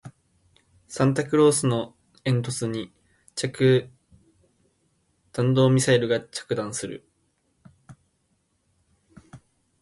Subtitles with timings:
[0.87, 1.93] サンタクロースの
[2.23, 2.91] 煙突に
[5.31, 7.07] 弾道ミサイルが着弾する